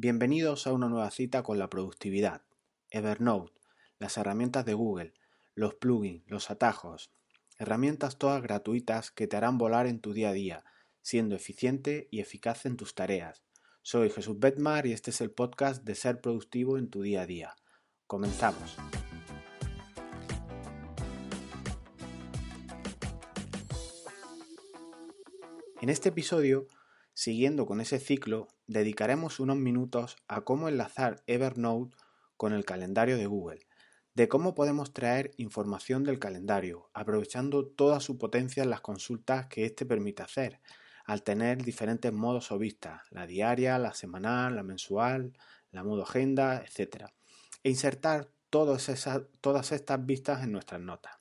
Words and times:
Bienvenidos 0.00 0.68
a 0.68 0.72
una 0.72 0.88
nueva 0.88 1.10
cita 1.10 1.42
con 1.42 1.58
la 1.58 1.68
productividad, 1.68 2.42
Evernote, 2.88 3.52
las 3.98 4.16
herramientas 4.16 4.64
de 4.64 4.74
Google, 4.74 5.12
los 5.56 5.74
plugins, 5.74 6.22
los 6.28 6.52
atajos, 6.52 7.10
herramientas 7.58 8.16
todas 8.16 8.40
gratuitas 8.40 9.10
que 9.10 9.26
te 9.26 9.36
harán 9.36 9.58
volar 9.58 9.88
en 9.88 9.98
tu 9.98 10.12
día 10.12 10.28
a 10.28 10.32
día, 10.32 10.64
siendo 11.02 11.34
eficiente 11.34 12.06
y 12.12 12.20
eficaz 12.20 12.64
en 12.64 12.76
tus 12.76 12.94
tareas. 12.94 13.42
Soy 13.82 14.08
Jesús 14.08 14.38
Betmar 14.38 14.86
y 14.86 14.92
este 14.92 15.10
es 15.10 15.20
el 15.20 15.32
podcast 15.32 15.82
de 15.82 15.96
Ser 15.96 16.20
Productivo 16.20 16.78
en 16.78 16.90
tu 16.90 17.02
día 17.02 17.22
a 17.22 17.26
día. 17.26 17.56
Comenzamos. 18.06 18.76
En 25.80 25.88
este 25.88 26.10
episodio, 26.10 26.68
siguiendo 27.18 27.66
con 27.66 27.80
ese 27.80 27.98
ciclo, 27.98 28.46
dedicaremos 28.68 29.40
unos 29.40 29.56
minutos 29.56 30.18
a 30.28 30.42
cómo 30.42 30.68
enlazar 30.68 31.24
Evernote 31.26 31.96
con 32.36 32.52
el 32.52 32.64
calendario 32.64 33.16
de 33.16 33.26
Google, 33.26 33.66
de 34.14 34.28
cómo 34.28 34.54
podemos 34.54 34.92
traer 34.92 35.32
información 35.36 36.04
del 36.04 36.20
calendario, 36.20 36.90
aprovechando 36.94 37.66
toda 37.66 37.98
su 37.98 38.18
potencia 38.18 38.62
en 38.62 38.70
las 38.70 38.82
consultas 38.82 39.48
que 39.48 39.64
éste 39.64 39.84
permite 39.84 40.22
hacer, 40.22 40.60
al 41.06 41.24
tener 41.24 41.64
diferentes 41.64 42.12
modos 42.12 42.52
o 42.52 42.58
vistas, 42.58 43.02
la 43.10 43.26
diaria, 43.26 43.80
la 43.80 43.94
semanal, 43.94 44.54
la 44.54 44.62
mensual, 44.62 45.36
la 45.72 45.82
modo 45.82 46.04
agenda, 46.04 46.62
etc. 46.62 47.06
E 47.64 47.70
insertar 47.70 48.28
todas, 48.48 48.88
todas 49.40 49.72
estas 49.72 50.06
vistas 50.06 50.44
en 50.44 50.52
nuestras 50.52 50.80
notas. 50.80 51.14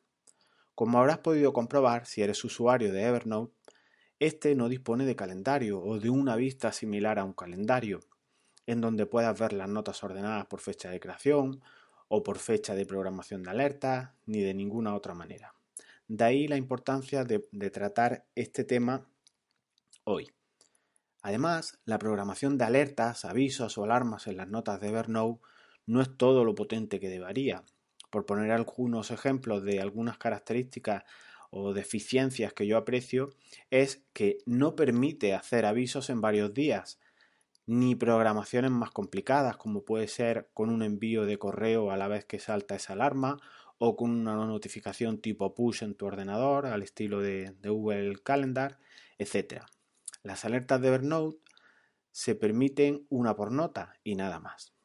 Como 0.75 0.99
habrás 0.99 1.17
podido 1.17 1.53
comprobar 1.53 2.05
si 2.05 2.21
eres 2.21 2.43
usuario 2.43 2.93
de 2.93 3.01
Evernote, 3.01 3.56
este 4.19 4.55
no 4.55 4.69
dispone 4.69 5.05
de 5.05 5.15
calendario 5.15 5.79
o 5.81 5.99
de 5.99 6.09
una 6.09 6.35
vista 6.35 6.71
similar 6.71 7.19
a 7.19 7.23
un 7.23 7.33
calendario, 7.33 7.99
en 8.65 8.81
donde 8.81 9.05
puedas 9.05 9.39
ver 9.39 9.53
las 9.53 9.69
notas 9.69 10.03
ordenadas 10.03 10.45
por 10.47 10.59
fecha 10.59 10.89
de 10.89 10.99
creación 10.99 11.61
o 12.07 12.23
por 12.23 12.39
fecha 12.39 12.73
de 12.75 12.85
programación 12.85 13.43
de 13.43 13.51
alertas, 13.51 14.11
ni 14.25 14.41
de 14.41 14.53
ninguna 14.53 14.95
otra 14.95 15.13
manera. 15.13 15.53
De 16.07 16.23
ahí 16.23 16.47
la 16.47 16.57
importancia 16.57 17.23
de, 17.25 17.47
de 17.51 17.69
tratar 17.69 18.25
este 18.35 18.63
tema 18.63 19.05
hoy. 20.03 20.31
Además, 21.21 21.79
la 21.83 21.99
programación 21.99 22.57
de 22.57 22.63
alertas, 22.65 23.25
avisos 23.25 23.77
o 23.77 23.83
alarmas 23.83 24.27
en 24.27 24.37
las 24.37 24.47
notas 24.47 24.79
de 24.79 24.89
Evernote 24.89 25.41
no 25.85 26.01
es 26.01 26.15
todo 26.15 26.45
lo 26.45 26.55
potente 26.55 26.99
que 26.99 27.09
debería. 27.09 27.63
Por 28.09 28.25
poner 28.25 28.51
algunos 28.51 29.11
ejemplos 29.11 29.63
de 29.63 29.81
algunas 29.81 30.17
características 30.17 31.03
o 31.57 31.73
deficiencias 31.73 32.53
que 32.53 32.67
yo 32.67 32.77
aprecio 32.77 33.29
es 33.69 34.03
que 34.13 34.37
no 34.45 34.75
permite 34.75 35.33
hacer 35.33 35.65
avisos 35.65 36.09
en 36.09 36.21
varios 36.21 36.53
días, 36.53 36.99
ni 37.65 37.95
programaciones 37.95 38.71
más 38.71 38.91
complicadas 38.91 39.57
como 39.57 39.83
puede 39.83 40.07
ser 40.07 40.49
con 40.53 40.69
un 40.69 40.83
envío 40.83 41.25
de 41.25 41.37
correo 41.37 41.91
a 41.91 41.97
la 41.97 42.07
vez 42.07 42.25
que 42.25 42.39
salta 42.39 42.75
esa 42.75 42.93
alarma 42.93 43.39
o 43.77 43.95
con 43.95 44.11
una 44.11 44.35
notificación 44.35 45.19
tipo 45.19 45.53
push 45.53 45.83
en 45.83 45.95
tu 45.95 46.05
ordenador 46.05 46.65
al 46.65 46.81
estilo 46.81 47.21
de, 47.21 47.55
Google 47.63 48.15
Calendar, 48.23 48.79
etc. 49.17 49.63
Las 50.23 50.45
alertas 50.45 50.81
de 50.81 50.87
Evernote 50.87 51.39
se 52.11 52.35
permiten 52.35 53.05
una 53.09 53.35
por 53.35 53.51
nota 53.51 53.93
y 54.03 54.15
nada 54.15 54.39
más. 54.39 54.76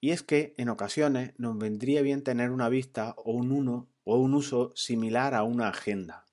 Y 0.00 0.10
es 0.10 0.22
que 0.22 0.54
en 0.56 0.68
ocasiones 0.70 1.32
nos 1.36 1.58
vendría 1.58 2.02
bien 2.02 2.22
tener 2.22 2.50
una 2.50 2.68
vista 2.68 3.14
o 3.18 3.32
un 3.32 3.52
uno 3.52 3.88
o 4.04 4.18
un 4.18 4.34
uso 4.34 4.72
similar 4.74 5.34
a 5.34 5.42
una 5.42 5.68
agenda. 5.68 6.24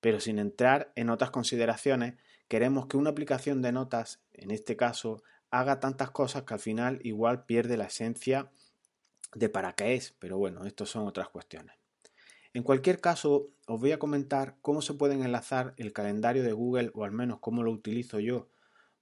Pero 0.00 0.20
sin 0.20 0.38
entrar 0.38 0.92
en 0.94 1.10
otras 1.10 1.30
consideraciones, 1.30 2.14
queremos 2.46 2.86
que 2.86 2.96
una 2.96 3.10
aplicación 3.10 3.62
de 3.62 3.72
notas, 3.72 4.22
en 4.32 4.50
este 4.50 4.76
caso, 4.76 5.22
haga 5.50 5.80
tantas 5.80 6.10
cosas 6.10 6.44
que 6.44 6.54
al 6.54 6.60
final 6.60 7.00
igual 7.02 7.46
pierde 7.46 7.76
la 7.76 7.86
esencia 7.86 8.50
de 9.34 9.48
para 9.48 9.74
qué 9.74 9.94
es, 9.94 10.14
pero 10.18 10.38
bueno, 10.38 10.64
esto 10.64 10.86
son 10.86 11.06
otras 11.06 11.28
cuestiones. 11.28 11.76
En 12.52 12.62
cualquier 12.62 13.00
caso, 13.00 13.50
os 13.66 13.80
voy 13.80 13.90
a 13.90 13.98
comentar 13.98 14.56
cómo 14.62 14.80
se 14.80 14.94
pueden 14.94 15.24
enlazar 15.24 15.74
el 15.76 15.92
calendario 15.92 16.44
de 16.44 16.52
Google, 16.52 16.92
o 16.94 17.04
al 17.04 17.10
menos 17.10 17.40
cómo 17.40 17.64
lo 17.64 17.72
utilizo 17.72 18.20
yo, 18.20 18.48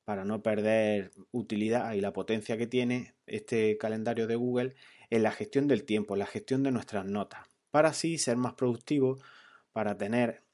para 0.04 0.24
no 0.24 0.42
perder 0.42 1.12
utilidad 1.30 1.92
y 1.92 2.00
la 2.00 2.12
potencia 2.12 2.56
que 2.58 2.66
tiene 2.66 3.14
este 3.26 3.78
calendario 3.78 4.26
de 4.26 4.36
Google 4.36 4.74
en 5.10 5.22
la 5.22 5.32
gestión 5.32 5.68
del 5.68 5.84
tiempo, 5.84 6.16
la 6.16 6.26
gestión 6.26 6.62
de 6.62 6.72
nuestras 6.72 7.04
notas 7.04 7.52
para 7.72 7.88
así 7.88 8.18
ser 8.18 8.36
más 8.36 8.52
productivo, 8.52 9.18
para 9.72 9.96
tener, 9.96 10.44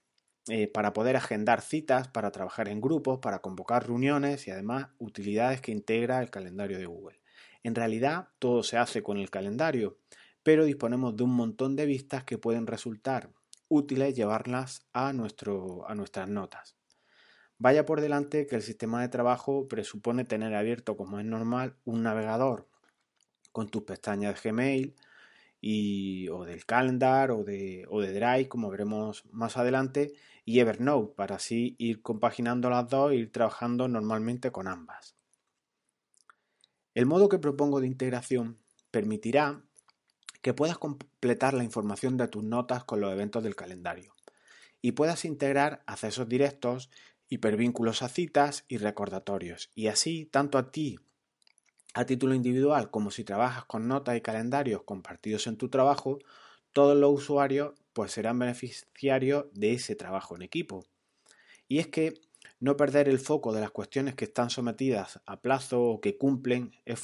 eh, 0.48 0.68
para 0.68 0.94
poder 0.94 1.16
agendar 1.16 1.60
citas, 1.60 2.08
para 2.08 2.30
trabajar 2.30 2.68
en 2.68 2.80
grupos, 2.80 3.18
para 3.18 3.40
convocar 3.40 3.86
reuniones 3.86 4.46
y 4.46 4.52
además 4.52 4.88
utilidades 4.98 5.60
que 5.60 5.72
integra 5.72 6.22
el 6.22 6.30
calendario 6.30 6.78
de 6.78 6.86
Google. 6.86 7.20
En 7.64 7.74
realidad 7.74 8.28
todo 8.38 8.62
se 8.62 8.78
hace 8.78 9.02
con 9.02 9.18
el 9.18 9.30
calendario, 9.30 9.98
pero 10.44 10.64
disponemos 10.64 11.16
de 11.16 11.24
un 11.24 11.34
montón 11.34 11.76
de 11.76 11.86
vistas 11.86 12.24
que 12.24 12.38
pueden 12.38 12.66
resultar 12.66 13.30
útiles 13.66 14.14
llevarlas 14.14 14.86
a, 14.92 15.12
nuestro, 15.12 15.86
a 15.90 15.94
nuestras 15.96 16.28
notas. 16.28 16.77
Vaya 17.58 17.84
por 17.84 18.00
delante 18.00 18.46
que 18.46 18.56
el 18.56 18.62
sistema 18.62 19.00
de 19.02 19.08
trabajo 19.08 19.68
presupone 19.68 20.24
tener 20.24 20.54
abierto, 20.54 20.96
como 20.96 21.18
es 21.18 21.26
normal, 21.26 21.76
un 21.84 22.02
navegador 22.02 22.68
con 23.52 23.68
tus 23.68 23.82
pestañas 23.82 24.40
de 24.40 24.50
Gmail, 24.50 24.96
y, 25.60 26.28
o 26.28 26.44
del 26.44 26.64
calendar 26.64 27.30
o 27.30 27.44
de, 27.44 27.84
o 27.90 28.00
de 28.00 28.12
Drive, 28.12 28.48
como 28.48 28.70
veremos 28.70 29.24
más 29.30 29.56
adelante, 29.56 30.12
y 30.44 30.60
Evernote, 30.60 31.14
para 31.14 31.36
así 31.36 31.74
ir 31.78 32.00
compaginando 32.00 32.70
las 32.70 32.88
dos 32.88 33.12
e 33.12 33.16
ir 33.16 33.32
trabajando 33.32 33.88
normalmente 33.88 34.50
con 34.50 34.68
ambas. 34.68 35.16
El 36.94 37.06
modo 37.06 37.28
que 37.28 37.38
propongo 37.38 37.80
de 37.80 37.86
integración 37.86 38.58
permitirá 38.90 39.62
que 40.42 40.54
puedas 40.54 40.78
completar 40.78 41.54
la 41.54 41.64
información 41.64 42.16
de 42.16 42.28
tus 42.28 42.44
notas 42.44 42.84
con 42.84 43.00
los 43.00 43.12
eventos 43.12 43.42
del 43.42 43.56
calendario 43.56 44.14
y 44.80 44.92
puedas 44.92 45.24
integrar 45.24 45.82
accesos 45.86 46.28
directos, 46.28 46.90
hipervínculos 47.28 48.02
a 48.02 48.08
citas 48.08 48.64
y 48.68 48.78
recordatorios, 48.78 49.70
y 49.74 49.88
así 49.88 50.26
tanto 50.26 50.58
a 50.58 50.70
ti 50.70 50.98
a 51.94 52.04
título 52.04 52.34
individual 52.34 52.90
como 52.90 53.10
si 53.10 53.24
trabajas 53.24 53.64
con 53.64 53.88
notas 53.88 54.16
y 54.16 54.20
calendarios 54.20 54.82
compartidos 54.82 55.46
en 55.46 55.56
tu 55.56 55.68
trabajo, 55.68 56.18
todos 56.72 56.96
los 56.96 57.12
usuarios 57.12 57.74
pues 57.92 58.12
serán 58.12 58.38
beneficiarios 58.38 59.46
de 59.52 59.72
ese 59.72 59.96
trabajo 59.96 60.36
en 60.36 60.42
equipo. 60.42 60.84
Y 61.66 61.78
es 61.78 61.88
que 61.88 62.14
no 62.60 62.76
perder 62.76 63.08
el 63.08 63.18
foco 63.18 63.52
de 63.52 63.60
las 63.60 63.70
cuestiones 63.70 64.14
que 64.14 64.26
están 64.26 64.50
sometidas 64.50 65.20
a 65.26 65.40
plazo 65.40 65.82
o 65.82 66.00
que 66.00 66.16
cumplen 66.16 66.72
es 66.84 67.00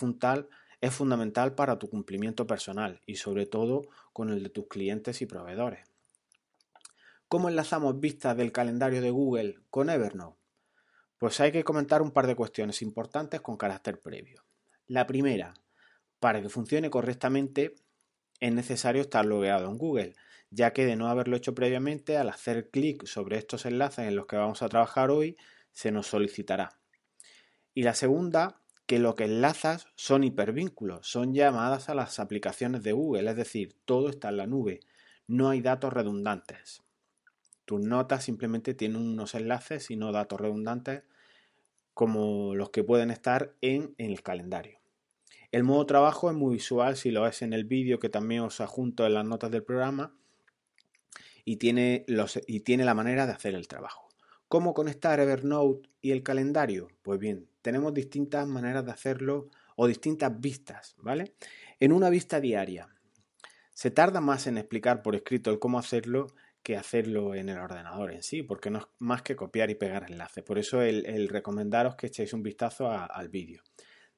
es 0.80 0.94
fundamental 0.94 1.54
para 1.54 1.78
tu 1.78 1.88
cumplimiento 1.88 2.46
personal 2.46 3.00
y 3.06 3.16
sobre 3.16 3.46
todo 3.46 3.88
con 4.12 4.30
el 4.30 4.42
de 4.42 4.50
tus 4.50 4.68
clientes 4.68 5.22
y 5.22 5.26
proveedores. 5.26 5.93
¿Cómo 7.28 7.48
enlazamos 7.48 7.98
vistas 7.98 8.36
del 8.36 8.52
calendario 8.52 9.00
de 9.00 9.10
Google 9.10 9.56
con 9.70 9.88
Evernote? 9.88 10.38
Pues 11.18 11.40
hay 11.40 11.52
que 11.52 11.64
comentar 11.64 12.02
un 12.02 12.10
par 12.10 12.26
de 12.26 12.36
cuestiones 12.36 12.82
importantes 12.82 13.40
con 13.40 13.56
carácter 13.56 13.98
previo. 13.98 14.44
La 14.86 15.06
primera, 15.06 15.54
para 16.20 16.42
que 16.42 16.50
funcione 16.50 16.90
correctamente 16.90 17.74
es 18.40 18.52
necesario 18.52 19.02
estar 19.02 19.24
logueado 19.24 19.68
en 19.70 19.78
Google, 19.78 20.14
ya 20.50 20.72
que 20.72 20.84
de 20.84 20.96
no 20.96 21.08
haberlo 21.08 21.36
hecho 21.36 21.54
previamente, 21.54 22.18
al 22.18 22.28
hacer 22.28 22.68
clic 22.70 23.06
sobre 23.06 23.38
estos 23.38 23.64
enlaces 23.64 24.06
en 24.06 24.16
los 24.16 24.26
que 24.26 24.36
vamos 24.36 24.62
a 24.62 24.68
trabajar 24.68 25.10
hoy, 25.10 25.36
se 25.72 25.90
nos 25.90 26.06
solicitará. 26.06 26.78
Y 27.72 27.82
la 27.84 27.94
segunda, 27.94 28.60
que 28.86 28.98
lo 28.98 29.14
que 29.14 29.24
enlazas 29.24 29.88
son 29.96 30.24
hipervínculos, 30.24 31.08
son 31.08 31.32
llamadas 31.32 31.88
a 31.88 31.94
las 31.94 32.20
aplicaciones 32.20 32.82
de 32.82 32.92
Google, 32.92 33.30
es 33.30 33.36
decir, 33.36 33.74
todo 33.86 34.10
está 34.10 34.28
en 34.28 34.36
la 34.36 34.46
nube, 34.46 34.80
no 35.26 35.48
hay 35.48 35.62
datos 35.62 35.92
redundantes. 35.92 36.83
Tus 37.64 37.80
notas 37.80 38.24
simplemente 38.24 38.74
tienen 38.74 39.00
unos 39.00 39.34
enlaces 39.34 39.90
y 39.90 39.96
no 39.96 40.12
datos 40.12 40.40
redundantes 40.40 41.02
como 41.94 42.54
los 42.54 42.70
que 42.70 42.84
pueden 42.84 43.10
estar 43.10 43.54
en, 43.60 43.94
el 43.98 44.22
calendario. 44.22 44.80
El 45.52 45.62
modo 45.62 45.86
trabajo 45.86 46.28
es 46.28 46.36
muy 46.36 46.54
visual 46.54 46.96
si 46.96 47.10
lo 47.10 47.22
ves 47.22 47.42
en 47.42 47.52
el 47.52 47.64
vídeo 47.64 48.00
que 48.00 48.08
también 48.08 48.42
os 48.42 48.60
adjunto 48.60 49.06
en 49.06 49.14
las 49.14 49.24
notas 49.24 49.50
del 49.52 49.62
programa 49.62 50.12
y 51.44 51.56
tiene, 51.56 52.04
los, 52.08 52.40
y 52.46 52.60
tiene 52.60 52.84
la 52.84 52.94
manera 52.94 53.26
de 53.26 53.32
hacer 53.32 53.54
el 53.54 53.68
trabajo. 53.68 54.08
¿Cómo 54.48 54.74
conectar 54.74 55.20
Evernote 55.20 55.88
y 56.00 56.10
el 56.10 56.22
calendario? 56.22 56.88
Pues 57.02 57.18
bien, 57.20 57.48
tenemos 57.62 57.94
distintas 57.94 58.46
maneras 58.46 58.84
de 58.84 58.90
hacerlo 58.90 59.48
o 59.76 59.86
distintas 59.86 60.40
vistas, 60.40 60.96
¿vale? 60.98 61.34
En 61.80 61.92
una 61.92 62.10
vista 62.10 62.40
diaria, 62.40 62.88
se 63.72 63.90
tarda 63.90 64.20
más 64.20 64.46
en 64.46 64.58
explicar 64.58 65.02
por 65.02 65.14
escrito 65.16 65.50
el 65.50 65.58
cómo 65.58 65.78
hacerlo 65.78 66.28
que 66.64 66.76
hacerlo 66.76 67.34
en 67.34 67.50
el 67.50 67.58
ordenador 67.58 68.10
en 68.10 68.22
sí, 68.22 68.42
porque 68.42 68.70
no 68.70 68.78
es 68.78 68.86
más 68.98 69.22
que 69.22 69.36
copiar 69.36 69.70
y 69.70 69.74
pegar 69.74 70.10
enlaces. 70.10 70.42
Por 70.42 70.58
eso 70.58 70.80
el, 70.82 71.28
recomendaros 71.28 71.94
que 71.94 72.06
echéis 72.08 72.32
un 72.32 72.42
vistazo 72.42 72.90
al 72.90 73.28
vídeo. 73.28 73.62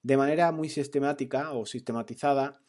De 0.02 0.16
manera 0.16 0.52
muy 0.52 0.68
sistemática 0.68 1.52
o 1.52 1.66
sistematizada, 1.66 2.62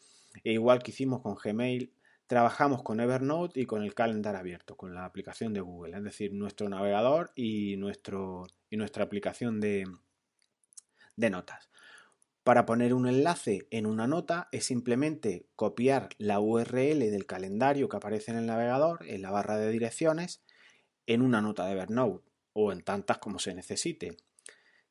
e 0.43 0.53
igual 0.53 0.81
que 0.81 0.91
hicimos 0.91 1.21
con 1.21 1.35
Gmail, 1.35 1.93
trabajamos 2.25 2.81
con 2.81 2.99
Evernote 2.99 3.61
y 3.61 3.65
con 3.67 3.83
el 3.83 3.93
calendar 3.93 4.35
abierto, 4.35 4.75
con 4.75 4.95
la 4.95 5.05
aplicación 5.05 5.53
de 5.53 5.61
Google, 5.61 5.95
es 5.95 6.03
decir, 6.03 6.33
nuestro 6.33 6.67
navegador 6.67 7.31
y, 7.35 7.77
nuestro, 7.77 8.47
y 8.71 8.77
nuestra 8.77 9.03
aplicación 9.03 9.59
de, 9.59 9.85
de 11.15 11.29
notas. 11.29 11.69
Para 12.47 12.65
poner 12.65 12.93
un 12.93 13.09
enlace 13.09 13.67
en 13.71 13.85
una 13.85 14.07
nota 14.07 14.47
es 14.53 14.63
simplemente 14.63 15.49
copiar 15.57 16.07
la 16.17 16.39
URL 16.39 16.99
del 16.99 17.25
calendario 17.25 17.89
que 17.89 17.97
aparece 17.97 18.31
en 18.31 18.37
el 18.37 18.45
navegador, 18.45 19.05
en 19.05 19.21
la 19.21 19.31
barra 19.31 19.57
de 19.57 19.69
direcciones, 19.69 20.45
en 21.07 21.23
una 21.23 21.41
nota 21.41 21.65
de 21.65 21.73
Evernote 21.73 22.23
o 22.53 22.71
en 22.71 22.83
tantas 22.83 23.17
como 23.17 23.39
se 23.39 23.53
necesite. 23.53 24.15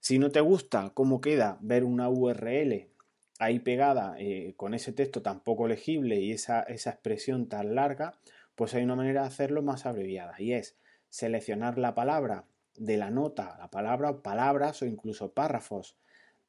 Si 0.00 0.18
no 0.18 0.30
te 0.30 0.42
gusta 0.42 0.90
cómo 0.92 1.22
queda 1.22 1.56
ver 1.62 1.84
una 1.84 2.10
URL 2.10 2.90
ahí 3.38 3.58
pegada 3.60 4.16
eh, 4.18 4.52
con 4.58 4.74
ese 4.74 4.92
texto 4.92 5.22
tan 5.22 5.40
poco 5.40 5.66
legible 5.66 6.20
y 6.20 6.32
esa, 6.32 6.60
esa 6.60 6.90
expresión 6.90 7.48
tan 7.48 7.74
larga, 7.74 8.18
pues 8.54 8.74
hay 8.74 8.84
una 8.84 8.96
manera 8.96 9.22
de 9.22 9.28
hacerlo 9.28 9.62
más 9.62 9.86
abreviada 9.86 10.34
y 10.38 10.52
es 10.52 10.76
seleccionar 11.08 11.78
la 11.78 11.94
palabra 11.94 12.44
de 12.74 12.98
la 12.98 13.10
nota, 13.10 13.56
la 13.58 13.70
palabra, 13.70 14.20
palabras 14.20 14.82
o 14.82 14.84
incluso 14.84 15.32
párrafos 15.32 15.96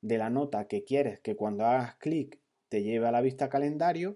de 0.07 0.17
la 0.17 0.29
nota 0.29 0.67
que 0.67 0.83
quieres 0.83 1.19
que 1.19 1.35
cuando 1.35 1.65
hagas 1.65 1.95
clic 1.95 2.39
te 2.69 2.83
lleve 2.83 3.07
a 3.07 3.11
la 3.11 3.21
vista 3.21 3.49
calendario 3.49 4.15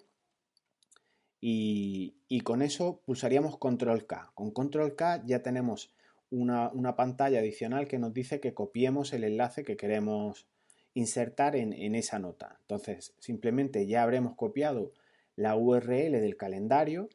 y, 1.40 2.42
con 2.44 2.62
eso 2.62 3.02
pulsaríamos 3.06 3.58
control 3.58 4.06
K. 4.06 4.32
Con 4.36 4.52
control 4.52 4.96
K 4.96 5.24
ya 5.26 5.42
tenemos 5.42 5.94
una, 6.30 6.96
pantalla 6.96 7.40
adicional 7.40 7.88
que 7.88 7.98
nos 7.98 8.14
dice 8.14 8.40
que 8.40 8.54
copiemos 8.54 9.12
el 9.14 9.24
enlace 9.24 9.64
que 9.64 9.76
queremos 9.76 10.48
insertar 10.94 11.56
en, 11.56 11.74
en, 11.74 11.96
esa 11.96 12.20
nota. 12.20 12.58
Entonces, 12.62 13.16
simplemente 13.20 13.88
ya 13.88 14.04
habremos 14.04 14.36
copiado 14.36 14.94
la 15.36 15.56
URL 15.56 16.12
del 16.12 16.38
calendario, 16.38 17.10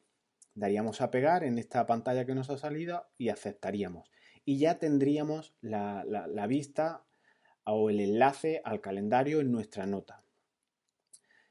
daríamos 0.55 1.01
a 1.01 1.11
pegar 1.11 1.45
en 1.45 1.59
esta 1.59 1.87
pantalla 1.87 2.27
que 2.27 2.35
nos 2.35 2.51
ha 2.51 2.59
salido 2.59 3.07
y 3.19 3.29
aceptaríamos. 3.29 4.11
Y 4.45 4.59
ya 4.59 4.79
tendríamos 4.79 5.55
la, 5.61 6.05
la 6.05 6.47
vista 6.47 7.06
o 7.67 7.91
el 7.91 8.01
enlace 8.01 8.63
al 8.65 8.81
calendario 8.81 9.41
en 9.41 9.53
nuestra 9.53 9.87
nota. 9.87 10.23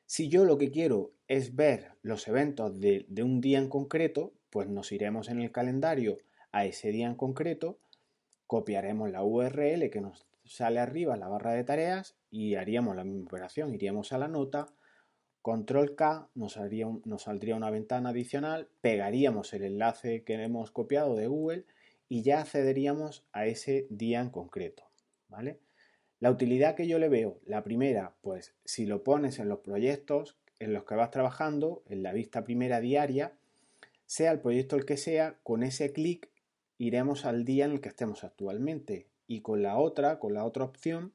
Si 0.05 0.29
yo 0.29 0.45
lo 0.45 0.57
que 0.57 0.71
quiero 0.71 1.11
es 1.27 1.55
ver 1.55 1.91
los 2.01 2.27
eventos 2.27 2.79
de, 2.79 3.05
un 3.23 3.41
día 3.41 3.57
en 3.57 3.69
concreto, 3.69 4.33
pues 4.49 4.69
nos 4.69 4.91
iremos 4.91 5.29
en 5.29 5.41
el 5.41 5.51
calendario 5.51 6.19
a 6.51 6.65
ese 6.65 6.91
día 6.91 7.07
en 7.07 7.15
concreto, 7.15 7.79
copiaremos 8.47 9.09
la 9.09 9.23
URL 9.23 9.89
que 9.89 10.01
nos 10.01 10.27
sale 10.45 10.79
arriba 10.79 11.15
en 11.15 11.19
la 11.19 11.27
barra 11.27 11.53
de 11.53 11.63
tareas 11.63 12.15
y 12.29 12.55
haríamos 12.55 12.95
la 12.95 13.03
misma 13.03 13.25
operación. 13.25 13.73
Iríamos 13.73 14.13
a 14.13 14.19
la 14.19 14.27
nota, 14.27 14.67
control 15.41 15.95
K, 15.95 16.29
nos, 16.35 16.59
nos 17.05 17.23
saldría 17.23 17.55
una 17.55 17.71
ventana 17.71 18.09
adicional, 18.09 18.69
pegaríamos 18.81 19.53
el 19.53 19.63
enlace 19.63 20.23
que 20.23 20.35
hemos 20.35 20.71
copiado 20.71 21.15
de 21.15 21.27
Google 21.27 21.65
y 22.07 22.21
ya 22.21 22.41
accederíamos 22.41 23.25
a 23.33 23.47
ese 23.47 23.87
día 23.89 24.21
en 24.21 24.29
concreto. 24.29 24.83
¿Vale? 25.27 25.64
La 26.19 26.31
utilidad 26.31 26.75
que 26.75 26.87
yo 26.87 26.97
le 26.97 27.09
veo, 27.09 27.39
la 27.45 27.63
primera, 27.63 28.13
pues 28.21 28.53
si 28.63 28.85
lo 28.85 29.03
pones 29.03 29.39
en 29.39 29.49
los 29.49 29.59
proyectos 29.59 30.37
en 30.59 30.73
los 30.73 30.85
que 30.85 30.95
vas 30.95 31.11
trabajando, 31.11 31.83
en 31.89 32.03
la 32.03 32.13
vista 32.13 32.43
primera 32.43 32.79
diaria, 32.79 33.33
sea 34.05 34.31
el 34.31 34.39
proyecto 34.39 34.75
el 34.75 34.85
que 34.85 34.97
sea, 34.97 35.37
con 35.43 35.63
ese 35.63 35.91
clic 35.91 36.29
iremos 36.77 37.25
al 37.25 37.45
día 37.45 37.65
en 37.65 37.71
el 37.71 37.81
que 37.81 37.89
estemos 37.89 38.23
actualmente 38.23 39.07
y 39.27 39.41
con 39.41 39.61
la 39.61 39.77
otra, 39.77 40.19
con 40.19 40.33
la 40.33 40.45
otra 40.45 40.63
opción, 40.63 41.13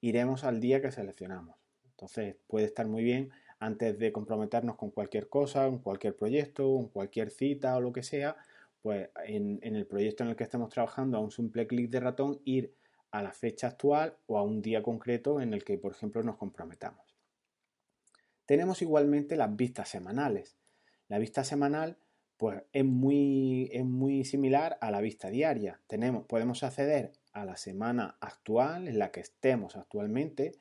iremos 0.00 0.44
al 0.44 0.60
día 0.60 0.80
que 0.80 0.90
seleccionamos. 0.90 1.56
Entonces 1.90 2.36
puede 2.46 2.66
estar 2.66 2.86
muy 2.86 3.04
bien 3.04 3.30
antes 3.58 3.98
de 3.98 4.10
comprometernos 4.10 4.76
con 4.76 4.90
cualquier 4.90 5.28
cosa, 5.28 5.66
en 5.66 5.78
cualquier 5.78 6.16
proyecto, 6.16 6.78
en 6.78 6.88
cualquier 6.88 7.30
cita 7.30 7.76
o 7.76 7.80
lo 7.80 7.92
que 7.92 8.02
sea, 8.02 8.36
pues 8.82 9.10
en, 9.26 9.60
en 9.62 9.76
el 9.76 9.86
proyecto 9.86 10.24
en 10.24 10.30
el 10.30 10.36
que 10.36 10.44
estemos 10.44 10.70
trabajando 10.70 11.18
a 11.18 11.20
un 11.20 11.30
simple 11.30 11.66
clic 11.66 11.90
de 11.90 12.00
ratón 12.00 12.40
ir 12.44 12.72
a 13.10 13.22
la 13.22 13.32
fecha 13.32 13.68
actual 13.68 14.16
o 14.26 14.38
a 14.38 14.42
un 14.42 14.62
día 14.62 14.82
concreto 14.82 15.40
en 15.40 15.54
el 15.54 15.64
que, 15.64 15.78
por 15.78 15.92
ejemplo, 15.92 16.22
nos 16.22 16.36
comprometamos. 16.36 17.16
Tenemos 18.46 18.82
igualmente 18.82 19.36
las 19.36 19.54
vistas 19.54 19.88
semanales. 19.88 20.56
La 21.08 21.18
vista 21.18 21.44
semanal 21.44 21.98
pues, 22.36 22.62
es, 22.72 22.84
muy, 22.84 23.68
es 23.72 23.84
muy 23.84 24.24
similar 24.24 24.78
a 24.80 24.90
la 24.90 25.00
vista 25.00 25.30
diaria. 25.30 25.80
Tenemos, 25.86 26.26
podemos 26.26 26.62
acceder 26.62 27.12
a 27.32 27.44
la 27.44 27.56
semana 27.56 28.16
actual 28.20 28.88
en 28.88 28.98
la 28.98 29.10
que 29.10 29.20
estemos 29.20 29.76
actualmente, 29.76 30.52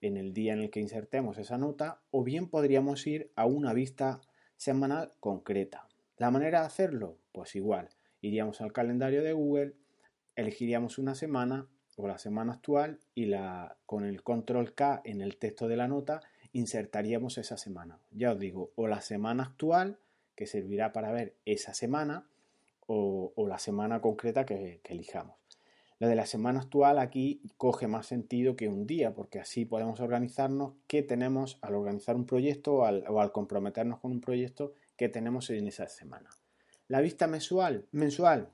en 0.00 0.16
el 0.16 0.32
día 0.32 0.52
en 0.52 0.60
el 0.60 0.70
que 0.70 0.80
insertemos 0.80 1.38
esa 1.38 1.58
nota, 1.58 2.00
o 2.10 2.22
bien 2.22 2.48
podríamos 2.48 3.06
ir 3.06 3.30
a 3.36 3.46
una 3.46 3.72
vista 3.72 4.20
semanal 4.56 5.12
concreta. 5.20 5.88
La 6.16 6.30
manera 6.30 6.60
de 6.60 6.66
hacerlo, 6.66 7.18
pues 7.32 7.56
igual, 7.56 7.88
iríamos 8.20 8.60
al 8.60 8.72
calendario 8.72 9.22
de 9.22 9.32
Google, 9.32 9.74
elegiríamos 10.36 10.98
una 10.98 11.14
semana 11.14 11.68
o 11.96 12.08
la 12.08 12.18
semana 12.18 12.54
actual 12.54 13.00
y 13.14 13.26
la, 13.26 13.76
con 13.86 14.04
el 14.04 14.22
control 14.22 14.74
K 14.74 15.02
en 15.04 15.20
el 15.20 15.36
texto 15.36 15.68
de 15.68 15.76
la 15.76 15.88
nota 15.88 16.20
insertaríamos 16.54 17.36
esa 17.36 17.56
semana. 17.56 17.98
Ya 18.12 18.32
os 18.32 18.38
digo, 18.38 18.70
o 18.76 18.86
la 18.86 19.00
semana 19.00 19.42
actual, 19.42 19.98
que 20.36 20.46
servirá 20.46 20.92
para 20.92 21.12
ver 21.12 21.34
esa 21.44 21.74
semana, 21.74 22.26
o, 22.86 23.32
la 23.48 23.58
semana 23.58 24.00
concreta 24.00 24.44
que, 24.46 24.80
elijamos. 24.84 25.36
Lo 25.98 26.08
de 26.08 26.16
la 26.16 26.26
semana 26.26 26.60
actual 26.60 26.98
aquí 26.98 27.40
coge 27.56 27.86
más 27.88 28.06
sentido 28.06 28.56
que 28.56 28.68
un 28.68 28.86
día, 28.86 29.14
porque 29.14 29.40
así 29.40 29.64
podemos 29.64 30.00
organizarnos 30.00 30.74
qué 30.86 31.02
tenemos 31.02 31.58
al 31.60 31.74
organizar 31.74 32.16
un 32.16 32.26
proyecto 32.26 32.74
o 32.74 32.84
al, 32.84 33.04
o 33.08 33.20
al 33.20 33.32
comprometernos 33.32 34.00
con 34.00 34.12
un 34.12 34.20
proyecto 34.20 34.74
que 34.96 35.08
tenemos 35.08 35.50
en 35.50 35.66
esa 35.66 35.88
semana. 35.88 36.30
La 36.88 37.00
vista 37.00 37.26
mensual, 37.26 37.86
mensual, 37.90 38.50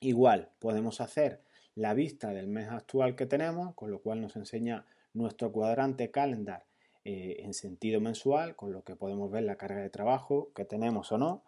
igual, 0.00 0.50
podemos 0.58 1.00
hacer 1.00 1.42
la 1.76 1.94
vista 1.94 2.32
del 2.32 2.48
mes 2.48 2.68
actual 2.70 3.14
que 3.14 3.26
tenemos, 3.26 3.74
con 3.74 3.90
lo 3.90 4.00
cual 4.00 4.20
nos 4.20 4.34
enseña 4.34 4.86
nuestro 5.12 5.52
cuadrante 5.52 6.10
calendar 6.10 6.64
eh, 7.04 7.36
en 7.40 7.54
sentido 7.54 8.00
mensual, 8.00 8.56
con 8.56 8.72
lo 8.72 8.82
que 8.82 8.96
podemos 8.96 9.30
ver 9.30 9.44
la 9.44 9.56
carga 9.56 9.82
de 9.82 9.90
trabajo 9.90 10.50
que 10.54 10.64
tenemos 10.64 11.12
o 11.12 11.18
no, 11.18 11.44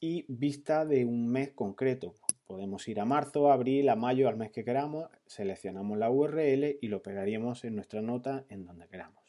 y 0.00 0.24
vista 0.28 0.84
de 0.86 1.04
un 1.04 1.28
mes 1.28 1.50
concreto. 1.50 2.14
Podemos 2.46 2.88
ir 2.88 2.98
a 2.98 3.04
marzo, 3.04 3.52
abril, 3.52 3.90
a 3.90 3.96
mayo, 3.96 4.28
al 4.28 4.36
mes 4.36 4.50
que 4.50 4.64
queramos, 4.64 5.10
seleccionamos 5.26 5.98
la 5.98 6.10
URL 6.10 6.78
y 6.80 6.88
lo 6.88 7.02
pegaríamos 7.02 7.64
en 7.64 7.76
nuestra 7.76 8.00
nota 8.00 8.44
en 8.48 8.64
donde 8.64 8.88
queramos. 8.88 9.22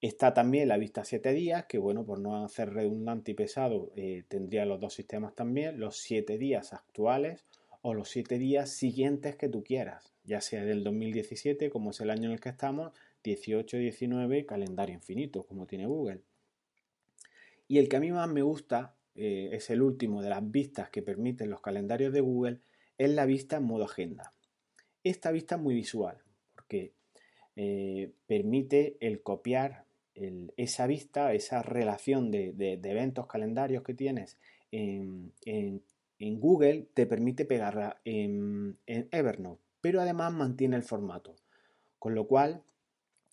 Está 0.00 0.32
también 0.32 0.68
la 0.68 0.78
vista 0.78 1.04
7 1.04 1.32
días, 1.32 1.66
que 1.66 1.78
bueno, 1.78 2.06
por 2.06 2.20
no 2.20 2.44
hacer 2.44 2.72
redundante 2.72 3.32
y 3.32 3.34
pesado, 3.34 3.90
eh, 3.96 4.22
tendría 4.28 4.64
los 4.64 4.78
dos 4.78 4.94
sistemas 4.94 5.34
también, 5.34 5.80
los 5.80 5.96
7 5.96 6.38
días 6.38 6.72
actuales 6.72 7.44
o 7.82 7.94
los 7.94 8.08
siete 8.08 8.38
días 8.38 8.70
siguientes 8.70 9.36
que 9.36 9.48
tú 9.48 9.62
quieras, 9.62 10.12
ya 10.24 10.40
sea 10.40 10.64
del 10.64 10.84
2017, 10.84 11.70
como 11.70 11.90
es 11.90 12.00
el 12.00 12.10
año 12.10 12.26
en 12.26 12.32
el 12.32 12.40
que 12.40 12.48
estamos, 12.48 12.92
18, 13.24 13.76
19, 13.76 14.46
calendario 14.46 14.94
infinito, 14.94 15.44
como 15.44 15.66
tiene 15.66 15.86
Google. 15.86 16.20
Y 17.66 17.78
el 17.78 17.88
que 17.88 17.96
a 17.96 18.00
mí 18.00 18.10
más 18.10 18.28
me 18.28 18.42
gusta, 18.42 18.94
eh, 19.14 19.50
es 19.52 19.70
el 19.70 19.82
último 19.82 20.22
de 20.22 20.30
las 20.30 20.50
vistas 20.50 20.90
que 20.90 21.02
permiten 21.02 21.50
los 21.50 21.60
calendarios 21.60 22.12
de 22.12 22.20
Google, 22.20 22.60
es 22.96 23.10
la 23.10 23.26
vista 23.26 23.56
en 23.56 23.64
modo 23.64 23.84
agenda. 23.84 24.32
Esta 25.04 25.30
vista 25.30 25.56
es 25.56 25.60
muy 25.60 25.74
visual, 25.74 26.18
porque 26.54 26.92
eh, 27.56 28.12
permite 28.26 28.96
el 29.00 29.22
copiar 29.22 29.86
esa 30.56 30.88
vista, 30.88 31.32
esa 31.32 31.62
relación 31.62 32.32
de, 32.32 32.80
eventos 32.82 33.28
calendarios 33.28 33.84
que 33.84 33.94
tienes 33.94 34.36
en, 34.72 35.32
en 35.44 35.82
en 36.18 36.40
Google 36.40 36.88
te 36.94 37.06
permite 37.06 37.44
pegarla 37.44 38.00
en, 38.04 38.78
Evernote, 38.86 39.62
pero 39.80 40.00
además 40.00 40.32
mantiene 40.32 40.76
el 40.76 40.82
formato, 40.82 41.36
con 41.98 42.14
lo 42.14 42.26
cual 42.26 42.62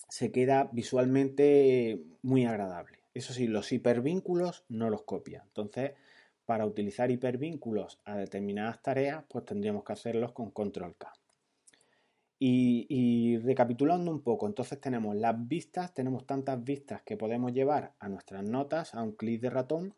se 0.09 0.31
queda 0.31 0.69
visualmente 0.71 2.03
muy 2.21 2.45
agradable. 2.45 2.99
Eso 3.13 3.33
sí, 3.33 3.47
los 3.47 3.71
hipervínculos 3.71 4.65
no 4.69 4.89
los 4.89 5.03
copia. 5.03 5.43
Entonces, 5.47 5.93
para 6.45 6.65
utilizar 6.65 7.09
hipervínculos 7.09 7.99
a 8.05 8.17
determinadas 8.17 8.81
tareas, 8.81 9.23
pues 9.29 9.45
tendríamos 9.45 9.83
que 9.83 9.93
hacerlos 9.93 10.33
con 10.33 10.51
control 10.51 10.95
K. 10.95 11.11
Y, 12.37 12.85
y, 12.89 13.37
recapitulando 13.37 14.11
un 14.11 14.21
poco, 14.21 14.45
entonces 14.45 14.79
tenemos 14.81 15.15
las 15.15 15.47
vistas, 15.47 15.93
tenemos 15.93 16.27
tantas 16.27 16.61
vistas 16.63 17.01
que 17.03 17.15
podemos 17.15 17.53
llevar 17.53 17.93
a 17.97 18.09
nuestras 18.09 18.43
notas 18.43 18.93
a 18.93 19.01
un 19.01 19.13
clic 19.13 19.41
de 19.41 19.49
ratón 19.49 19.95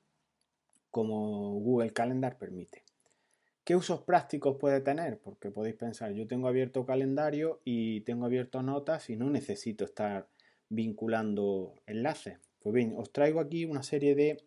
como 0.91 1.60
Google 1.60 1.91
Calendar 1.91 2.38
permite. 2.38 2.84
¿Qué 3.63 3.75
usos 3.75 4.01
prácticos 4.01 4.56
puede 4.58 4.79
tener? 4.79 5.20
Porque 5.20 5.51
podéis 5.51 5.75
pensar, 5.75 6.13
yo 6.13 6.25
tengo 6.25 6.48
abierto 6.48 6.86
calendario 6.86 7.60
y 7.65 8.01
tengo 8.01 8.25
abierto 8.25 8.62
notas 8.63 9.10
y 9.10 9.17
no 9.17 9.29
necesito 9.29 9.84
estar 9.84 10.29
vinculando 10.70 11.75
enlaces. 11.86 12.39
Pues 12.60 12.74
bien, 12.74 12.94
os 12.96 13.12
traigo 13.12 13.41
aquí 13.41 13.65
una 13.65 13.84
serie 13.84 14.15
de 14.15 14.41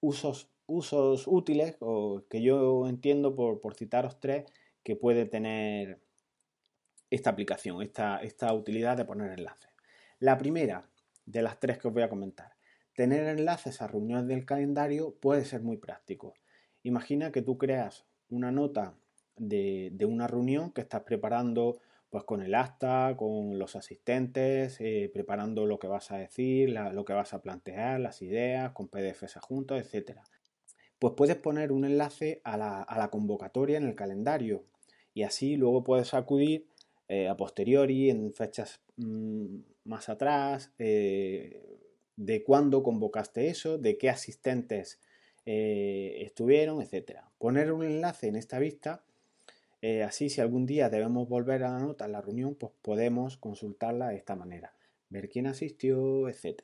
usos, 0.00 0.50
usos 0.66 1.26
útiles 1.26 1.76
o 1.80 2.22
que 2.30 2.40
yo 2.40 2.88
entiendo 2.88 3.34
por, 3.34 3.74
citaros 3.74 4.18
tres 4.18 4.46
que 4.82 4.96
puede 4.96 5.26
tener 5.26 6.00
esta 7.10 7.30
aplicación, 7.30 7.82
esta, 7.82 8.18
esta 8.18 8.52
utilidad 8.54 8.96
de 8.96 9.04
poner 9.04 9.38
enlaces. 9.38 9.70
La 10.20 10.38
primera 10.38 10.88
de 11.26 11.42
las 11.42 11.60
tres 11.60 11.78
que 11.78 11.88
os 11.88 11.94
voy 11.94 12.02
a 12.02 12.08
comentar 12.08 12.57
Tener 12.98 13.28
enlaces 13.28 13.80
a 13.80 13.86
reuniones 13.86 14.26
del 14.26 14.44
calendario 14.44 15.14
puede 15.20 15.44
ser 15.44 15.62
muy 15.62 15.76
práctico. 15.76 16.34
Imagina 16.82 17.30
que 17.30 17.42
tú 17.42 17.56
creas 17.56 18.06
una 18.28 18.50
nota 18.50 18.98
de, 19.36 19.96
una 20.04 20.26
reunión 20.26 20.72
que 20.72 20.80
estás 20.80 21.02
preparando 21.02 21.78
pues 22.10 22.24
con 22.24 22.42
el 22.42 22.56
acta, 22.56 23.14
con 23.16 23.56
los 23.56 23.76
asistentes, 23.76 24.80
eh, 24.80 25.12
preparando 25.14 25.64
lo 25.64 25.78
que 25.78 25.86
vas 25.86 26.10
a 26.10 26.16
decir, 26.16 26.70
lo 26.70 27.04
que 27.04 27.12
vas 27.12 27.34
a 27.34 27.40
plantear, 27.40 28.00
las 28.00 28.20
ideas, 28.20 28.72
con 28.72 28.88
PDFs 28.88 29.36
adjuntos, 29.36 29.80
etc. 29.80 30.18
Pues 30.98 31.14
puedes 31.16 31.36
poner 31.36 31.70
un 31.70 31.84
enlace 31.84 32.40
a 32.42 32.56
la, 32.56 33.08
convocatoria 33.12 33.78
en 33.78 33.84
el 33.84 33.94
calendario 33.94 34.64
y 35.14 35.22
así 35.22 35.54
luego 35.54 35.84
puedes 35.84 36.14
acudir 36.14 36.66
eh, 37.06 37.28
a 37.28 37.36
posteriori, 37.36 38.10
en 38.10 38.34
fechas 38.34 38.80
mm, 38.96 39.58
más 39.84 40.08
atrás, 40.08 40.72
eh, 40.80 41.78
de 42.18 42.42
cuándo 42.44 42.82
convocaste 42.82 43.48
eso, 43.48 43.78
de 43.78 43.96
qué 43.96 44.10
asistentes 44.10 45.00
estuvieron, 45.46 46.82
etc. 46.82 47.20
Poner 47.38 47.72
un 47.72 47.82
enlace 47.82 48.26
en 48.26 48.36
esta 48.36 48.58
vista 48.58 49.02
eh, 49.80 50.02
así, 50.02 50.28
si 50.28 50.40
algún 50.40 50.66
día 50.66 50.90
debemos 50.90 51.28
volver 51.28 51.62
a 51.62 51.70
la 51.70 51.78
nota 51.78 52.06
en 52.06 52.12
la 52.12 52.20
reunión, 52.20 52.56
pues 52.56 52.72
podemos 52.82 53.36
consultarla 53.36 54.08
de 54.08 54.16
esta 54.16 54.34
manera, 54.34 54.74
ver 55.08 55.28
quién 55.28 55.46
asistió, 55.46 56.28
etc. 56.28 56.62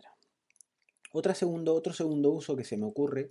Otra 1.12 1.34
segundo, 1.34 1.74
otro 1.74 1.92
segundo 1.92 2.30
uso 2.32 2.56
que 2.56 2.64
se 2.64 2.76
me 2.76 2.86
ocurre 2.86 3.30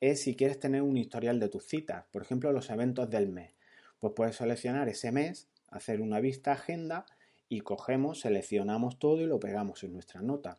es 0.00 0.22
si 0.22 0.34
quieres 0.34 0.58
tener 0.58 0.80
un 0.80 0.96
historial 0.96 1.40
de 1.40 1.48
tus 1.48 1.66
citas, 1.66 2.06
por 2.10 2.22
ejemplo, 2.22 2.52
los 2.52 2.70
eventos 2.70 3.10
del 3.10 3.28
mes. 3.28 3.52
Pues 3.98 4.14
puedes 4.16 4.36
seleccionar 4.36 4.88
ese 4.88 5.12
mes, 5.12 5.48
hacer 5.68 6.00
una 6.00 6.20
vista 6.20 6.52
agenda 6.52 7.04
y 7.50 7.60
cogemos, 7.60 8.20
seleccionamos 8.20 8.98
todo 8.98 9.20
y 9.20 9.26
lo 9.26 9.40
pegamos 9.40 9.82
en 9.84 9.92
nuestra 9.92 10.22
nota. 10.22 10.58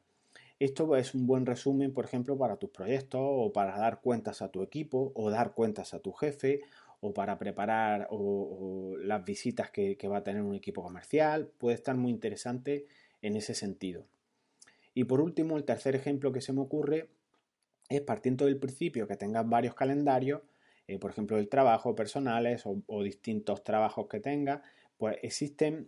Esto 0.59 0.97
es 0.97 1.15
un 1.15 1.25
buen 1.25 1.45
resumen, 1.45 1.93
por 1.93 2.03
ejemplo, 2.03 2.37
para 2.37 2.57
tus 2.57 2.69
proyectos 2.69 3.21
o 3.23 3.53
para 3.53 3.77
dar 3.77 4.01
cuentas 4.01 4.41
a 4.41 4.49
tu 4.49 4.61
equipo 4.61 5.13
o 5.15 5.31
dar 5.31 5.53
cuentas 5.53 5.93
a 5.93 5.99
tu 5.99 6.11
jefe 6.11 6.59
o 6.99 7.13
para 7.13 7.39
preparar 7.39 8.09
las 9.01 9.23
visitas 9.23 9.71
que, 9.71 9.97
va 10.11 10.17
a 10.17 10.23
tener 10.23 10.41
un 10.41 10.55
equipo 10.55 10.83
comercial. 10.83 11.49
Puede 11.57 11.75
estar 11.75 11.95
muy 11.95 12.11
interesante 12.11 12.87
en 13.21 13.37
ese 13.37 13.53
sentido. 13.53 14.05
Y 14.93 15.05
por 15.05 15.21
último, 15.21 15.55
el 15.55 15.63
tercer 15.63 15.95
ejemplo 15.95 16.33
que 16.33 16.41
se 16.41 16.51
me 16.51 16.59
ocurre 16.59 17.09
es 17.87 18.01
partiendo 18.01 18.45
del 18.45 18.57
principio 18.57 19.07
que 19.07 19.15
tengas 19.15 19.47
varios 19.47 19.75
calendarios, 19.75 20.41
eh, 20.87 20.99
por 20.99 21.11
ejemplo, 21.11 21.37
el 21.37 21.47
trabajo 21.47 21.95
personales 21.95 22.63
o, 22.65 23.03
distintos 23.03 23.63
trabajos 23.63 24.07
que 24.07 24.19
tengas, 24.19 24.61
pues 24.97 25.17
existen 25.21 25.87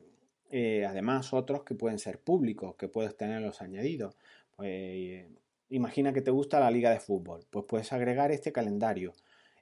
eh, 0.50 0.86
además 0.86 1.34
otros 1.34 1.64
que 1.64 1.76
pueden 1.76 2.00
ser 2.00 2.20
públicos, 2.20 2.76
que 2.76 2.88
puedes 2.88 3.18
tenerlos 3.18 3.62
añadidos. 3.62 4.16
Pues, 4.56 5.26
imagina 5.70 6.14
que 6.14 6.22
te 6.22 6.32
gusta 6.32 6.60
la 6.60 6.72
liga 6.72 6.92
de 6.92 7.00
fútbol, 7.00 7.46
pues 7.50 7.66
puedes 7.68 7.94
agregar 7.94 8.32
este 8.32 8.52
calendario 8.52 9.14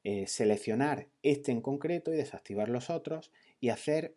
eh, 0.03 0.27
seleccionar 0.27 1.07
este 1.23 1.51
en 1.51 1.61
concreto 1.61 2.13
y 2.13 2.17
desactivar 2.17 2.69
los 2.69 2.89
otros 2.89 3.31
y 3.59 3.69
hacer 3.69 4.15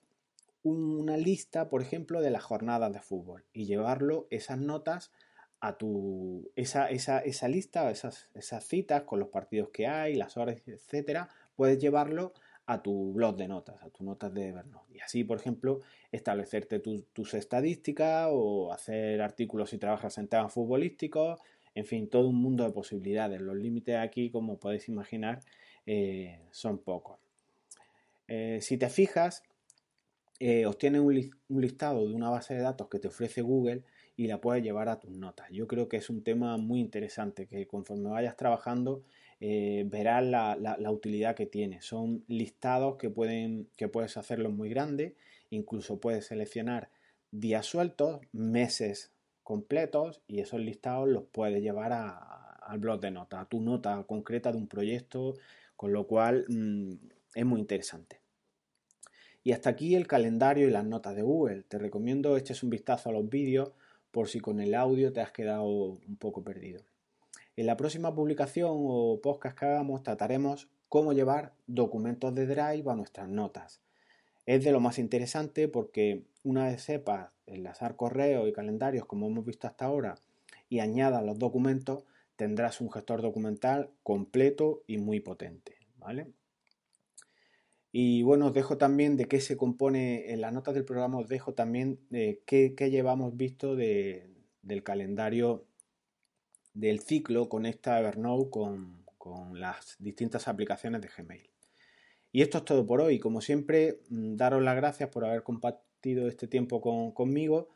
una 0.62 1.16
lista, 1.16 1.68
por 1.68 1.82
ejemplo, 1.82 2.20
de 2.20 2.30
las 2.30 2.44
jornadas 2.44 2.92
de 2.92 3.00
fútbol 3.00 3.44
y 3.52 3.66
llevarlo, 3.66 4.28
esas 4.30 4.58
notas, 4.58 5.10
a 5.60 5.78
tu. 5.78 6.50
esa, 6.56 6.88
esa, 6.90 7.18
esa 7.18 7.48
lista, 7.48 7.90
esas, 7.90 8.28
esas 8.34 8.64
citas 8.64 9.02
con 9.02 9.18
los 9.18 9.28
partidos 9.28 9.70
que 9.70 9.86
hay, 9.86 10.14
las 10.14 10.36
horas, 10.36 10.56
etcétera, 10.66 11.28
puedes 11.56 11.78
llevarlo 11.78 12.32
a 12.66 12.82
tu 12.82 13.12
blog 13.12 13.36
de 13.36 13.48
notas, 13.48 13.82
a 13.82 13.90
tus 13.90 14.02
notas 14.02 14.32
de 14.32 14.48
Evernote. 14.48 14.94
Y 14.94 15.00
así, 15.00 15.24
por 15.24 15.38
ejemplo, 15.38 15.80
establecerte 16.10 16.80
tus 16.80 17.34
estadísticas 17.34 18.28
o 18.30 18.72
hacer 18.72 19.20
artículos 19.20 19.70
si 19.70 19.78
trabajas 19.78 20.18
en 20.18 20.28
temas 20.28 20.52
futbolísticos, 20.52 21.40
en 21.74 21.86
fin, 21.86 22.08
todo 22.08 22.28
un 22.28 22.36
mundo 22.36 22.64
de 22.64 22.70
posibilidades. 22.70 23.40
Los 23.40 23.56
límites 23.56 23.96
aquí, 23.96 24.30
como 24.30 24.58
podéis 24.58 24.88
imaginar, 24.88 25.40
eh, 25.86 26.40
son 26.50 26.78
pocos. 26.78 27.18
Eh, 28.28 28.58
si 28.60 28.76
te 28.76 28.88
fijas, 28.88 29.42
eh, 30.38 30.66
obtienes 30.66 31.00
un, 31.00 31.60
listado 31.60 32.06
de 32.06 32.14
una 32.14 32.28
base 32.28 32.54
de 32.54 32.60
datos 32.60 32.88
que 32.88 32.98
te 32.98 33.08
ofrece 33.08 33.42
Google 33.42 33.84
y 34.16 34.26
la 34.26 34.40
puedes 34.40 34.62
llevar 34.62 34.88
a 34.88 34.98
tus 34.98 35.10
notas. 35.12 35.48
Yo 35.50 35.66
creo 35.66 35.88
que 35.88 35.96
es 35.96 36.10
un 36.10 36.22
tema 36.22 36.56
muy 36.56 36.80
interesante 36.80 37.46
que 37.46 37.66
conforme 37.66 38.10
vayas 38.10 38.36
trabajando 38.36 39.02
verás 39.86 40.24
la, 40.24 40.90
utilidad 40.90 41.34
que 41.34 41.46
tiene. 41.46 41.82
Son 41.82 42.24
listados 42.28 42.96
que, 42.96 43.10
pueden, 43.10 43.68
que 43.76 43.88
puedes 43.88 44.16
hacerlos 44.16 44.52
muy 44.52 44.68
grandes, 44.68 45.14
incluso 45.50 45.98
puedes 45.98 46.26
seleccionar 46.26 46.90
días 47.32 47.66
sueltos, 47.66 48.20
meses 48.32 49.12
completos 49.42 50.22
y 50.28 50.40
esos 50.40 50.60
listados 50.60 51.08
los 51.08 51.24
puedes 51.24 51.62
llevar 51.62 51.92
al 51.92 52.78
blog 52.78 53.00
de 53.00 53.10
notas, 53.10 53.40
a 53.40 53.46
tu 53.46 53.60
nota 53.60 54.04
concreta 54.04 54.52
de 54.52 54.58
un 54.58 54.68
proyecto 54.68 55.34
con 55.76 55.92
lo 55.92 56.06
cual 56.06 56.44
mm, 56.48 56.92
es 57.34 57.44
muy 57.44 57.58
interesante. 57.58 58.20
Y 59.42 59.50
hasta 59.50 59.70
aquí 59.70 59.96
el 59.96 60.06
calendario 60.06 60.68
y 60.68 60.70
las 60.70 60.84
notas 60.84 61.16
de 61.16 61.22
Google. 61.22 61.64
Te 61.64 61.78
recomiendo 61.78 62.36
eches 62.36 62.62
un 62.62 62.70
vistazo 62.70 63.08
a 63.08 63.12
los 63.12 63.28
vídeos 63.28 63.72
por 64.12 64.28
si 64.28 64.38
con 64.38 64.60
el 64.60 64.74
audio 64.74 65.12
te 65.12 65.20
has 65.20 65.32
quedado 65.32 65.66
un 65.66 66.16
poco 66.16 66.44
perdido. 66.44 66.84
En 67.54 67.66
la 67.66 67.76
próxima 67.76 68.14
publicación 68.14 68.70
o 68.72 69.20
podcast 69.22 69.58
que 69.58 69.66
hagamos 69.66 70.02
trataremos 70.02 70.70
cómo 70.88 71.12
llevar 71.12 71.52
documentos 71.66 72.34
de 72.34 72.46
Drive 72.46 72.90
a 72.90 72.94
nuestras 72.94 73.28
notas. 73.28 73.82
Es 74.46 74.64
de 74.64 74.72
lo 74.72 74.80
más 74.80 74.98
interesante 74.98 75.68
porque 75.68 76.24
una 76.44 76.66
vez 76.66 76.82
sepas 76.82 77.30
enlazar 77.46 77.96
correos 77.96 78.48
y 78.48 78.52
calendarios 78.52 79.04
como 79.04 79.26
hemos 79.26 79.44
visto 79.44 79.66
hasta 79.66 79.84
ahora 79.84 80.14
y 80.70 80.80
añadas 80.80 81.22
los 81.22 81.38
documentos, 81.38 82.04
tendrás 82.36 82.80
un 82.80 82.90
gestor 82.90 83.20
documental 83.20 83.90
completo 84.02 84.82
y 84.86 84.96
muy 84.96 85.20
potente, 85.20 85.76
¿vale? 85.98 86.32
Y 87.92 88.22
bueno, 88.22 88.46
os 88.46 88.54
dejo 88.54 88.78
también 88.78 89.18
de 89.18 89.26
qué 89.26 89.42
se 89.42 89.58
compone, 89.58 90.32
en 90.32 90.40
las 90.40 90.54
notas 90.54 90.72
del 90.72 90.86
programa 90.86 91.18
os 91.18 91.28
dejo 91.28 91.52
también 91.52 92.00
de 92.08 92.42
qué, 92.46 92.74
llevamos 92.90 93.36
visto 93.36 93.76
del 93.76 94.82
calendario 94.82 95.66
del 96.74 97.00
ciclo 97.00 97.48
con 97.48 97.66
esta 97.66 97.98
Evernote 98.00 98.50
con, 98.50 99.02
las 99.54 99.96
distintas 100.00 100.48
aplicaciones 100.48 101.00
de 101.00 101.08
Gmail. 101.08 101.48
Y 102.32 102.42
esto 102.42 102.58
es 102.58 102.64
todo 102.64 102.84
por 102.86 103.00
hoy. 103.00 103.20
Como 103.20 103.40
siempre, 103.40 104.00
mm, 104.08 104.36
daros 104.36 104.62
las 104.62 104.74
gracias 104.74 105.10
por 105.10 105.24
haber 105.24 105.44
compartido 105.44 106.26
este 106.26 106.48
tiempo 106.48 106.80
conmigo 107.14 107.68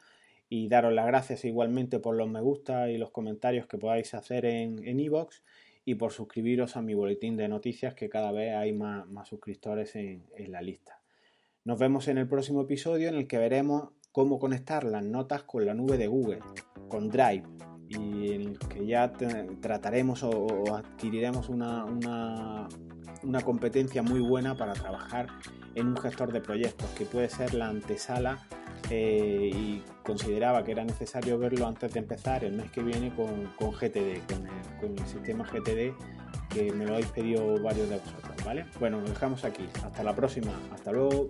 y 0.48 0.68
daros 0.68 0.92
las 0.92 1.06
gracias 1.06 1.44
igualmente 1.44 2.00
por 2.00 2.16
los 2.16 2.28
me 2.28 2.40
gusta 2.40 2.90
y 2.90 2.98
los 2.98 3.10
comentarios 3.10 3.66
que 3.66 3.78
podáis 3.78 4.14
hacer 4.14 4.44
en 4.44 5.00
iVoox 5.00 5.40
y 5.88 5.94
por 5.94 6.12
suscribiros 6.12 6.76
a 6.76 6.82
mi 6.82 6.94
boletín 6.94 7.36
de 7.36 7.48
noticias 7.48 7.94
que 7.94 8.08
cada 8.08 8.32
vez 8.32 8.54
hay 8.56 8.72
más, 8.72 9.06
suscriptores 9.28 9.94
en, 9.94 10.26
la 10.48 10.60
lista. 10.60 11.00
Nos 11.64 11.78
vemos 11.78 12.08
en 12.08 12.18
el 12.18 12.28
próximo 12.28 12.62
episodio 12.62 13.08
en 13.08 13.14
el 13.14 13.28
que 13.28 13.38
veremos 13.38 13.90
cómo 14.10 14.40
conectar 14.40 14.82
las 14.82 15.04
notas 15.04 15.44
con 15.44 15.64
la 15.64 15.74
nube 15.74 15.96
de 15.96 16.08
Google, 16.08 16.40
con 16.88 17.08
Drive, 17.08 17.44
y 17.88 18.32
en 18.32 18.40
el 18.42 18.58
que 18.58 18.86
ya 18.86 19.12
trataremos 19.60 20.22
o, 20.22 20.74
adquiriremos 20.74 21.48
una, 21.48 21.84
una, 21.84 23.40
competencia 23.44 24.02
muy 24.02 24.20
buena 24.20 24.56
para 24.56 24.72
trabajar 24.72 25.28
en 25.74 25.88
un 25.88 25.96
gestor 25.96 26.32
de 26.32 26.40
proyectos, 26.40 26.88
que 26.90 27.04
puede 27.04 27.28
ser 27.28 27.54
la 27.54 27.68
antesala 27.68 28.38
eh, 28.90 29.50
y 29.52 29.82
consideraba 30.04 30.64
que 30.64 30.72
era 30.72 30.84
necesario 30.84 31.38
verlo 31.38 31.66
antes 31.66 31.92
de 31.92 31.98
empezar 32.00 32.44
el 32.44 32.52
mes 32.52 32.70
que 32.70 32.82
viene 32.82 33.12
con, 33.14 33.44
GTD, 33.58 34.20
con 34.80 34.92
el, 34.92 35.06
sistema 35.06 35.44
GTD 35.44 35.92
que 36.50 36.72
me 36.72 36.86
lo 36.86 36.94
habéis 36.94 37.08
pedido 37.08 37.60
varios 37.60 37.88
de 37.88 37.98
vosotros, 37.98 38.44
¿vale? 38.44 38.66
Bueno, 38.78 39.00
nos 39.00 39.10
dejamos 39.10 39.44
aquí. 39.44 39.68
Hasta 39.84 40.02
la 40.02 40.14
próxima. 40.14 40.52
Hasta 40.72 40.92
luego. 40.92 41.28